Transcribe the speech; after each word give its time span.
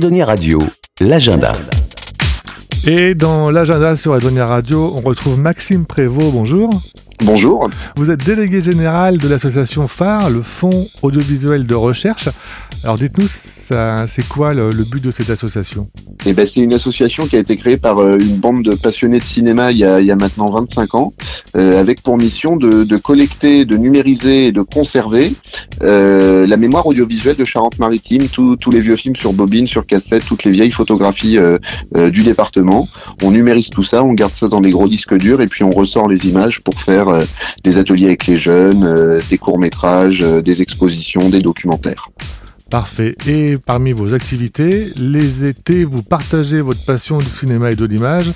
Radio, 0.00 0.58
l'agenda. 1.02 1.52
Et 2.86 3.14
dans 3.14 3.50
l'agenda 3.50 3.94
sur 3.94 4.16
Edonia 4.16 4.46
Radio, 4.46 4.90
on 4.96 5.00
retrouve 5.02 5.38
Maxime 5.38 5.84
Prévost. 5.84 6.32
Bonjour. 6.32 6.80
Bonjour. 7.24 7.70
Vous 7.94 8.10
êtes 8.10 8.24
délégué 8.24 8.62
général 8.62 9.18
de 9.18 9.28
l'association 9.28 9.86
phare, 9.86 10.28
le 10.28 10.42
Fonds 10.42 10.88
audiovisuel 11.02 11.66
de 11.66 11.74
recherche. 11.74 12.28
Alors 12.82 12.98
dites-nous, 12.98 13.28
c'est 14.06 14.28
quoi 14.28 14.52
le, 14.54 14.70
but 14.84 15.02
de 15.02 15.10
cette 15.10 15.30
association? 15.30 15.88
Eh 16.26 16.32
ben, 16.32 16.46
C'est 16.46 16.60
une 16.60 16.74
association 16.74 17.26
qui 17.26 17.36
a 17.36 17.38
été 17.38 17.56
créée 17.56 17.76
par 17.76 17.98
euh, 17.98 18.16
une 18.18 18.36
bande 18.36 18.64
de 18.64 18.74
passionnés 18.74 19.18
de 19.18 19.24
cinéma 19.24 19.70
il 19.70 19.78
y 19.78 19.84
a, 19.84 20.16
maintenant 20.16 20.50
25 20.50 20.94
ans, 20.94 21.12
euh, 21.56 21.80
avec 21.80 22.02
pour 22.02 22.16
mission 22.18 22.56
de, 22.56 22.96
collecter, 22.96 23.64
de 23.64 23.76
numériser 23.76 24.46
et 24.46 24.52
de 24.52 24.62
conserver 24.62 25.32
euh, 25.82 26.46
la 26.46 26.56
mémoire 26.56 26.86
audiovisuelle 26.86 27.36
de 27.36 27.44
Charente-Maritime, 27.44 28.28
tous 28.28 28.70
les 28.70 28.80
vieux 28.80 28.96
films 28.96 29.16
sur 29.16 29.32
bobine, 29.32 29.66
sur 29.66 29.86
cassette, 29.86 30.24
toutes 30.26 30.44
les 30.44 30.50
vieilles 30.50 30.70
photographies 30.70 31.38
du 31.94 32.22
département. 32.22 32.88
On 33.22 33.30
numérise 33.30 33.70
tout 33.70 33.84
ça, 33.84 34.02
on 34.02 34.12
garde 34.12 34.32
ça 34.38 34.48
dans 34.48 34.60
des 34.60 34.70
gros 34.70 34.88
disques 34.88 35.16
durs 35.16 35.40
et 35.40 35.46
puis 35.46 35.64
on 35.64 35.70
ressort 35.70 36.08
les 36.08 36.26
images 36.26 36.60
pour 36.60 36.80
faire 36.80 37.08
des 37.64 37.78
ateliers 37.78 38.06
avec 38.06 38.26
les 38.26 38.38
jeunes, 38.38 39.18
des 39.30 39.38
courts-métrages, 39.38 40.20
des 40.20 40.62
expositions, 40.62 41.28
des 41.28 41.40
documentaires. 41.40 42.08
Parfait. 42.72 43.16
Et 43.26 43.58
parmi 43.58 43.92
vos 43.92 44.14
activités, 44.14 44.92
les 44.96 45.44
étés, 45.44 45.84
vous 45.84 46.02
partagez 46.02 46.62
votre 46.62 46.82
passion 46.86 47.18
du 47.18 47.26
cinéma 47.26 47.70
et 47.70 47.76
de 47.76 47.84
l'image 47.84 48.32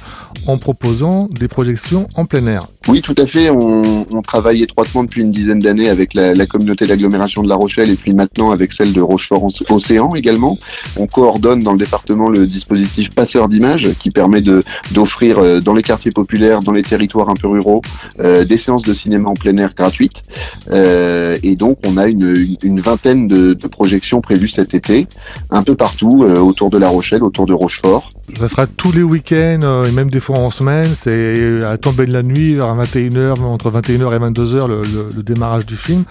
en 0.46 0.58
proposant 0.58 1.26
des 1.30 1.48
projections 1.48 2.06
en 2.16 2.26
plein 2.26 2.46
air. 2.46 2.66
Oui, 2.88 3.02
tout 3.02 3.14
à 3.18 3.26
fait. 3.26 3.50
On, 3.50 4.06
on 4.10 4.22
travaille 4.22 4.62
étroitement 4.62 5.02
depuis 5.02 5.22
une 5.22 5.32
dizaine 5.32 5.58
d'années 5.58 5.88
avec 5.88 6.14
la, 6.14 6.34
la 6.34 6.46
communauté 6.46 6.86
d'agglomération 6.86 7.42
de 7.42 7.48
La 7.48 7.56
Rochelle 7.56 7.90
et 7.90 7.96
puis 7.96 8.12
maintenant 8.14 8.52
avec 8.52 8.72
celle 8.72 8.92
de 8.92 9.00
Rochefort-Océan 9.00 10.14
également. 10.14 10.56
On 10.96 11.06
coordonne 11.06 11.60
dans 11.60 11.72
le 11.72 11.78
département 11.78 12.28
le 12.28 12.46
dispositif 12.46 13.10
Passeur 13.10 13.48
d'images 13.48 13.88
qui 13.98 14.10
permet 14.10 14.40
de 14.40 14.62
d'offrir 14.92 15.38
euh, 15.38 15.60
dans 15.60 15.74
les 15.74 15.82
quartiers 15.82 16.12
populaires, 16.12 16.60
dans 16.60 16.72
les 16.72 16.82
territoires 16.82 17.28
un 17.28 17.34
peu 17.34 17.48
ruraux, 17.48 17.82
euh, 18.20 18.44
des 18.44 18.58
séances 18.58 18.82
de 18.82 18.94
cinéma 18.94 19.30
en 19.30 19.34
plein 19.34 19.56
air 19.56 19.74
gratuites. 19.74 20.22
Euh, 20.70 21.36
et 21.42 21.56
donc, 21.56 21.78
on 21.86 21.96
a 21.96 22.06
une, 22.06 22.56
une 22.62 22.80
vingtaine 22.80 23.28
de, 23.28 23.54
de, 23.54 23.66
projections 23.66 24.20
prévues 24.20 24.48
cet 24.48 24.74
été, 24.74 25.06
un 25.50 25.62
peu 25.62 25.74
partout 25.74 26.24
euh, 26.24 26.38
autour 26.38 26.70
de 26.70 26.78
La 26.78 26.88
Rochelle, 26.88 27.22
autour 27.22 27.46
de 27.46 27.52
Rochefort. 27.52 28.12
Ça 28.34 28.48
sera 28.48 28.66
tous 28.66 28.92
les 28.92 29.02
week-ends 29.02 29.60
euh, 29.62 29.84
et 29.84 29.92
même 29.92 30.10
des 30.10 30.20
fois 30.20 30.38
en 30.38 30.50
semaine. 30.50 30.88
C'est 31.00 31.64
à 31.64 31.78
tomber 31.78 32.06
de 32.06 32.12
la 32.12 32.22
nuit, 32.22 32.60
21h, 32.76 33.40
entre 33.42 33.70
21h 33.70 34.14
et 34.14 34.18
22h, 34.18 34.68
le, 34.68 34.82
le 35.14 35.22
démarrage 35.22 35.66
du 35.66 35.76
film. 35.76 36.04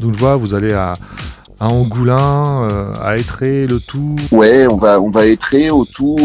Donc, 0.00 0.16
vois, 0.16 0.36
vous 0.36 0.54
allez 0.54 0.72
à, 0.72 0.94
à 1.60 1.66
Angoulin, 1.66 2.70
euh, 2.70 2.92
à 3.02 3.18
Étré, 3.18 3.66
le 3.66 3.80
tout 3.80 4.16
Ouais, 4.32 4.66
on 4.66 4.78
va 4.78 4.98
on 5.00 5.10
va 5.10 5.26
Étré 5.26 5.70
au 5.70 5.84
tout. 5.84 6.16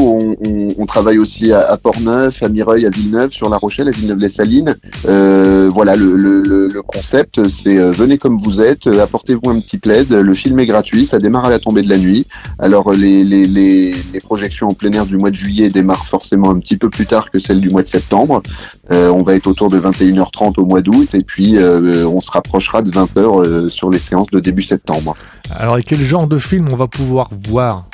On, 0.78 0.86
travaille 0.86 1.18
aussi 1.18 1.52
à, 1.52 1.60
à 1.60 1.78
Portneuf, 1.78 2.42
à 2.42 2.48
Mireuil, 2.48 2.86
à 2.86 2.90
Villeneuve, 2.90 3.32
sur 3.32 3.50
La 3.50 3.58
Rochelle, 3.58 3.90
à 3.90 3.92
Villeneuve-les-Salines. 3.92 4.76
Euh, 5.10 5.68
voilà, 5.70 5.98
le, 5.98 6.16
le, 6.16 6.42
le 6.70 6.82
concept, 6.84 7.50
c'est 7.50 7.78
euh, 7.78 7.92
venez 7.92 8.18
comme 8.18 8.38
vous 8.38 8.62
êtes, 8.62 8.88
apportez-vous 8.88 9.50
un 9.50 9.60
petit 9.60 9.78
plaid. 9.78 10.10
Le 10.10 10.34
film 10.36 10.60
est 10.60 10.66
gratuit, 10.66 11.06
ça 11.06 11.20
démarre 11.20 11.46
à 11.46 11.50
la 11.50 11.60
tombée 11.60 11.82
de 11.82 11.90
la 11.90 11.98
nuit. 11.98 12.26
Alors 12.60 12.94
les, 12.94 13.26
les, 13.26 13.46
les, 13.46 13.94
les 14.14 14.20
projections 14.22 14.68
en 14.70 14.74
plein 14.74 14.92
air 14.92 15.06
du 15.06 15.18
mois 15.18 15.32
de 15.32 15.36
juillet 15.36 15.70
démarrent 15.70 16.06
forcément 16.06 16.52
un 16.52 16.60
petit 16.60 16.78
peu 16.78 16.90
plus 16.90 17.08
tard 17.08 17.30
que 17.30 17.40
celles 17.40 17.60
du 17.60 17.70
mois 17.70 17.84
de 17.84 17.90
septembre. 17.90 18.42
On 18.90 19.24
va 19.24 19.36
être 19.36 19.48
autour 19.48 19.70
de 19.70 19.80
21h30 19.80 20.60
au 20.60 20.66
mois 20.66 20.82
d'août 20.82 21.14
et 21.14 21.24
puis 21.24 21.58
on 21.58 22.22
se 22.22 22.32
rapprochera 22.32 22.82
de 22.82 22.92
20h 22.92 23.70
sur 23.70 23.90
les 23.90 24.00
séances 24.00 24.30
de 24.32 24.40
début 24.40 24.64
septembre. 24.64 25.16
Alors, 25.52 25.78
et 25.78 25.84
quel 25.84 26.00
genre 26.00 26.28
de 26.28 26.38
film 26.38 26.68
on 26.72 26.76
va 26.76 26.88
pouvoir 26.88 27.30
voir? 27.48 27.86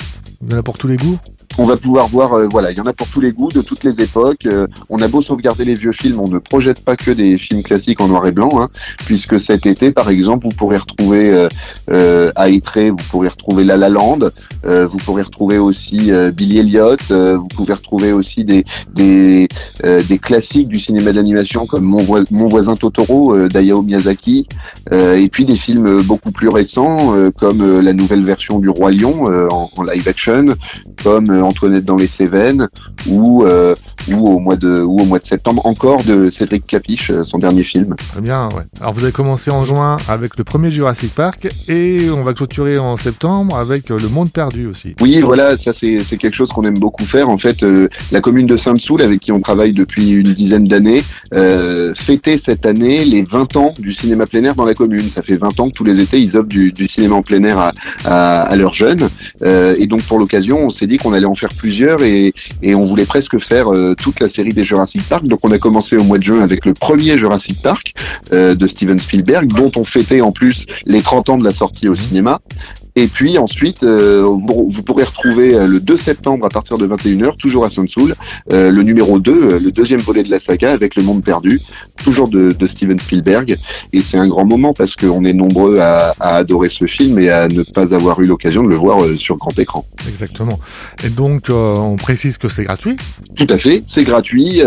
Il 0.41 0.51
y 0.51 0.55
en 0.55 0.57
pour 0.63 0.77
tous 0.77 0.87
les 0.87 0.97
goûts? 0.97 1.19
On 1.57 1.65
va 1.65 1.77
pouvoir 1.77 2.07
voir, 2.07 2.33
euh, 2.33 2.47
voilà, 2.49 2.71
il 2.71 2.77
y 2.77 2.81
en 2.81 2.85
a 2.85 2.93
pour 2.93 3.07
tous 3.07 3.21
les 3.21 3.31
goûts, 3.31 3.49
de 3.49 3.61
toutes 3.61 3.83
les 3.83 4.01
époques. 4.01 4.45
Euh, 4.45 4.67
on 4.89 5.01
a 5.01 5.07
beau 5.07 5.21
sauvegarder 5.21 5.65
les 5.65 5.75
vieux 5.75 5.91
films, 5.91 6.19
on 6.19 6.27
ne 6.27 6.39
projette 6.39 6.83
pas 6.83 6.95
que 6.95 7.11
des 7.11 7.37
films 7.37 7.63
classiques 7.63 7.99
en 7.99 8.07
noir 8.07 8.25
et 8.27 8.31
blanc, 8.31 8.61
hein, 8.61 8.69
puisque 9.05 9.39
cet 9.39 9.65
été, 9.65 9.91
par 9.91 10.09
exemple, 10.09 10.45
vous 10.45 10.55
pourrez 10.55 10.77
retrouver 10.77 11.31
euh, 11.31 11.47
euh 11.89 12.31
vous 12.75 12.95
pourrez 13.09 13.27
retrouver 13.27 13.63
La 13.63 13.77
La 13.77 13.89
vous 13.89 14.97
pourrez 14.97 15.21
retrouver 15.21 15.57
aussi 15.57 16.11
Billy 16.33 16.59
Elliot, 16.59 16.97
vous 17.09 17.47
pouvez 17.47 17.73
retrouver 17.73 18.11
aussi 18.11 18.43
des 18.43 18.65
des, 18.93 19.47
des 19.83 20.17
classiques 20.17 20.67
du 20.67 20.77
cinéma 20.77 21.11
d'animation 21.11 21.65
comme 21.65 21.83
Mon, 21.83 22.05
Mon 22.31 22.47
voisin 22.47 22.75
Totoro 22.75 23.47
d'Ayao 23.47 23.81
Miyazaki, 23.81 24.47
et 24.91 25.29
puis 25.29 25.45
des 25.45 25.55
films 25.55 26.01
beaucoup 26.03 26.31
plus 26.31 26.49
récents 26.49 27.13
comme 27.37 27.81
la 27.81 27.93
nouvelle 27.93 28.23
version 28.23 28.59
du 28.59 28.69
Roi 28.69 28.91
Lion 28.91 29.25
en, 29.49 29.69
en 29.75 29.83
live 29.83 30.07
action, 30.07 30.47
comme 31.03 31.40
Antoinette 31.41 31.85
dans 31.85 31.97
les 31.97 32.07
Cévennes 32.07 32.69
ou 33.07 33.43
euh, 33.43 33.75
ou 34.09 34.27
au 34.27 34.39
mois 34.39 34.55
de 34.55 34.81
ou 34.81 34.99
au 35.01 35.05
mois 35.05 35.19
de 35.19 35.25
septembre 35.25 35.65
encore 35.65 36.03
de 36.03 36.29
Cédric 36.29 36.65
Capiche, 36.65 37.11
euh, 37.11 37.23
son 37.23 37.37
dernier 37.37 37.63
film. 37.63 37.95
Très 38.11 38.21
bien, 38.21 38.49
ouais. 38.49 38.63
Alors 38.79 38.93
vous 38.93 39.03
avez 39.03 39.13
commencé 39.13 39.51
en 39.51 39.63
juin 39.63 39.97
avec 40.07 40.37
le 40.37 40.43
premier 40.43 40.69
Jurassic 40.69 41.13
Park 41.13 41.47
et 41.67 42.09
on 42.09 42.23
va 42.23 42.33
clôturer 42.33 42.77
en 42.77 42.97
septembre 42.97 43.57
avec 43.57 43.91
euh, 43.91 43.97
Le 43.97 44.07
Monde 44.09 44.31
Perdu 44.31 44.67
aussi. 44.67 44.95
Oui, 45.01 45.21
voilà, 45.21 45.57
ça 45.57 45.71
c'est 45.73 45.97
quelque 46.17 46.33
chose 46.35 46.49
qu'on 46.49 46.65
aime 46.65 46.79
beaucoup 46.79 47.05
faire. 47.05 47.29
En 47.29 47.37
fait, 47.37 47.63
la 48.11 48.21
commune 48.21 48.47
de 48.47 48.57
Saint-Soul, 48.57 49.01
avec 49.01 49.19
qui 49.19 49.31
on 49.31 49.39
travaille 49.41 49.73
depuis 49.73 50.11
une 50.11 50.33
dizaine 50.33 50.67
d'années, 50.67 51.03
euh, 51.33 51.93
fêtait 51.95 52.37
cette 52.37 52.65
année 52.65 53.03
les 53.05 53.23
20 53.23 53.55
ans 53.57 53.73
du 53.79 53.93
cinéma 53.93 54.25
plein 54.25 54.43
air 54.43 54.55
dans 54.55 54.65
la 54.65 54.73
commune. 54.73 55.09
Ça 55.09 55.21
fait 55.21 55.35
20 55.35 55.59
ans 55.59 55.69
que 55.69 55.73
tous 55.73 55.83
les 55.83 55.99
étés 55.99 56.19
ils 56.19 56.35
offrent 56.37 56.47
du, 56.47 56.71
du 56.71 56.87
cinéma 56.87 57.15
en 57.15 57.21
plein 57.21 57.43
air 57.43 57.57
à, 57.59 57.71
à, 58.05 58.41
à 58.43 58.55
leurs 58.55 58.73
jeunes. 58.73 59.09
Euh, 59.43 59.75
et 59.77 59.87
donc 59.87 60.01
pour 60.03 60.19
l'occasion, 60.19 60.65
on 60.65 60.69
s'est 60.69 60.87
dit 60.87 60.97
qu'on 60.97 61.13
allait 61.13 61.25
en 61.25 61.35
faire 61.35 61.49
plusieurs 61.57 62.03
et, 62.03 62.33
et 62.61 62.75
on 62.75 62.85
voulait 62.85 63.05
presque 63.05 63.39
faire 63.39 63.73
euh, 63.73 63.90
toute 63.95 64.19
la 64.19 64.27
série 64.27 64.53
des 64.53 64.63
Jurassic 64.63 65.07
Park. 65.07 65.25
Donc 65.25 65.39
on 65.43 65.51
a 65.51 65.57
commencé 65.57 65.97
au 65.97 66.03
mois 66.03 66.17
de 66.17 66.23
juin 66.23 66.41
avec 66.41 66.65
le 66.65 66.73
premier 66.73 67.17
Jurassic 67.17 67.61
Park 67.61 67.93
euh, 68.31 68.55
de 68.55 68.67
Steven 68.67 68.99
Spielberg, 68.99 69.47
dont 69.47 69.71
on 69.75 69.83
fêtait 69.83 70.21
en 70.21 70.31
plus 70.31 70.65
les 70.85 71.01
30 71.01 71.29
ans 71.29 71.37
de 71.37 71.43
la 71.43 71.53
sortie 71.53 71.87
au 71.87 71.95
cinéma. 71.95 72.41
Et 72.95 73.07
puis 73.07 73.37
ensuite, 73.37 73.83
euh, 73.83 74.21
vous, 74.23 74.83
pourrez 74.83 75.03
retrouver 75.03 75.55
euh, 75.55 75.65
le 75.65 75.79
2 75.79 75.95
septembre 75.95 76.45
à 76.45 76.49
partir 76.49 76.77
de 76.77 76.85
21h, 76.85 77.37
toujours 77.37 77.63
à 77.63 77.71
Saint-Soul, 77.71 78.15
euh, 78.51 78.69
le 78.69 78.83
numéro 78.83 79.19
2, 79.19 79.59
le 79.59 79.71
deuxième 79.71 80.01
volet 80.01 80.23
de 80.23 80.29
la 80.29 80.39
saga 80.39 80.71
avec 80.71 80.95
Le 80.95 81.03
Monde 81.03 81.23
Perdu, 81.23 81.61
toujours 82.03 82.27
de, 82.27 82.51
de 82.51 82.67
Steven 82.67 82.99
Spielberg. 82.99 83.57
Et 83.93 84.01
c'est 84.01 84.17
un 84.17 84.27
grand 84.27 84.45
moment 84.45 84.73
parce 84.73 84.95
qu'on 84.95 85.23
est 85.23 85.33
nombreux 85.33 85.79
à, 85.79 86.13
à, 86.19 86.35
adorer 86.37 86.67
ce 86.69 86.85
film 86.85 87.17
et 87.19 87.29
à 87.29 87.47
ne 87.47 87.63
pas 87.63 87.93
avoir 87.93 88.19
eu 88.19 88.25
l'occasion 88.25 88.63
de 88.63 88.69
le 88.69 88.75
voir 88.75 88.99
sur 89.17 89.37
grand 89.37 89.57
écran. 89.57 89.85
Exactement. 90.07 90.59
Et 91.05 91.09
donc, 91.09 91.45
on 91.49 91.95
précise 91.95 92.37
que 92.37 92.49
c'est 92.49 92.63
gratuit? 92.63 92.97
Tout 93.35 93.47
à 93.49 93.57
fait, 93.57 93.83
c'est 93.87 94.03
gratuit. 94.03 94.61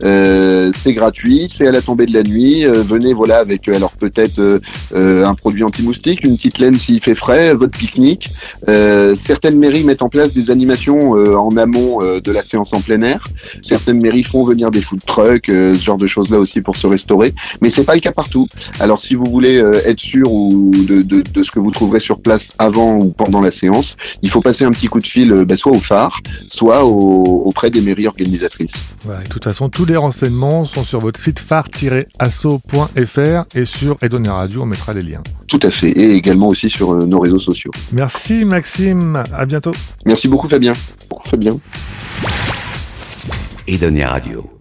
c'est 0.00 0.92
gratuit, 0.92 1.52
c'est 1.54 1.66
à 1.66 1.72
la 1.72 1.82
tombée 1.82 2.06
de 2.06 2.12
la 2.12 2.22
nuit. 2.22 2.64
venez 2.64 3.12
voilà 3.12 3.38
avec 3.38 3.68
alors 3.68 3.92
peut-être 3.92 4.60
un 4.94 5.34
produit 5.34 5.64
anti-moustique, 5.64 6.22
une 6.22 6.36
petite 6.36 6.58
laine 6.58 6.78
s'il 6.78 7.00
fait 7.00 7.14
frais 7.14 7.55
votre 7.56 7.76
pique-nique. 7.76 8.30
Euh, 8.68 9.16
certaines 9.20 9.58
mairies 9.58 9.84
mettent 9.84 10.02
en 10.02 10.08
place 10.08 10.32
des 10.32 10.50
animations 10.50 11.16
euh, 11.16 11.36
en 11.36 11.56
amont 11.56 12.02
euh, 12.02 12.20
de 12.20 12.32
la 12.32 12.44
séance 12.44 12.72
en 12.72 12.80
plein 12.80 13.02
air. 13.02 13.28
Certaines 13.62 14.00
mairies 14.00 14.22
font 14.22 14.44
venir 14.44 14.70
des 14.70 14.80
food 14.80 15.00
trucks, 15.06 15.46
ce 15.46 15.72
genre 15.74 15.98
de 15.98 16.06
choses 16.06 16.30
là 16.30 16.38
aussi 16.38 16.60
pour 16.60 16.76
se 16.76 16.86
restaurer. 16.86 17.34
Mais 17.60 17.70
c'est 17.70 17.84
pas 17.84 17.94
le 17.94 18.00
cas 18.00 18.12
partout. 18.12 18.48
Alors 18.80 19.00
si 19.00 19.14
vous 19.14 19.24
voulez 19.26 19.56
être 19.84 20.00
sûr 20.00 20.30
ou 20.30 20.70
de, 20.72 21.02
de, 21.02 21.22
de, 21.22 21.42
ce 21.42 21.50
que 21.50 21.58
vous 21.58 21.70
trouverez 21.70 22.00
sur 22.00 22.20
place 22.20 22.48
avant 22.58 22.98
ou 22.98 23.10
pendant 23.10 23.40
la 23.40 23.50
séance, 23.50 23.96
il 24.22 24.30
faut 24.30 24.40
passer 24.40 24.64
un 24.64 24.70
petit 24.70 24.86
coup 24.86 25.00
de 25.00 25.06
fil 25.06 25.44
bah, 25.44 25.56
soit 25.56 25.72
au 25.72 25.78
phare, 25.78 26.20
soit 26.48 26.84
auprès 26.84 27.70
des 27.70 27.80
mairies 27.80 28.06
organisatrices. 28.06 28.72
Voilà, 29.04 29.22
de 29.22 29.28
toute 29.28 29.44
façon, 29.44 29.68
tous 29.68 29.84
les 29.84 29.96
renseignements 29.96 30.64
sont 30.64 30.84
sur 30.84 31.00
votre 31.00 31.20
site 31.20 31.38
phare-asso.fr 31.38 32.96
et 33.54 33.64
sur 33.64 33.96
Edonia 34.02 34.34
Radio, 34.34 34.62
on 34.62 34.66
mettra 34.66 34.92
les 34.92 35.02
liens. 35.02 35.22
Tout 35.46 35.60
à 35.62 35.70
fait, 35.70 35.90
et 35.90 36.12
également 36.12 36.48
aussi 36.48 36.68
sur 36.68 36.94
nos 37.06 37.20
réseaux 37.20 37.38
sociaux. 37.46 37.70
Merci 37.92 38.44
Maxime, 38.44 39.22
à 39.32 39.46
bientôt. 39.46 39.72
Merci 40.04 40.28
beaucoup 40.28 40.48
Fabien. 40.48 40.74
Fabien. 41.24 41.58
Edonia 43.66 44.10
Radio. 44.10 44.55